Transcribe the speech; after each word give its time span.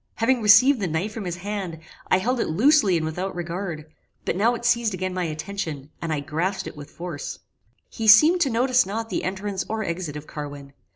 Having 0.15 0.41
received 0.41 0.79
the 0.79 0.87
knife 0.87 1.13
from 1.13 1.25
his 1.25 1.35
hand, 1.35 1.77
I 2.07 2.17
held 2.17 2.39
it 2.39 2.47
loosely 2.47 2.97
and 2.97 3.05
without 3.05 3.35
regard; 3.35 3.85
but 4.25 4.35
now 4.35 4.55
it 4.55 4.65
seized 4.65 4.95
again 4.95 5.13
my 5.13 5.25
attention, 5.25 5.91
and 6.01 6.11
I 6.11 6.21
grasped 6.21 6.65
it 6.65 6.75
with 6.75 6.89
force. 6.89 7.37
He 7.87 8.07
seemed 8.07 8.41
to 8.41 8.49
notice 8.49 8.83
not 8.83 9.09
the 9.11 9.23
entrance 9.23 9.63
or 9.69 9.83
exit 9.83 10.15
of 10.15 10.25
Carwin. 10.25 10.73